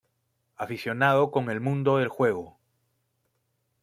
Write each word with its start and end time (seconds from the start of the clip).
Aficionado 0.57 1.29
con 1.29 1.51
el 1.51 1.61
mundo 1.61 1.97
del 1.97 2.07
juego. 2.07 2.57